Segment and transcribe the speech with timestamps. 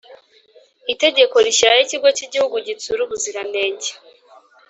[0.93, 3.89] itegeko rishyiraho Ikigo cy’Igihugu gitsura ubuziranenge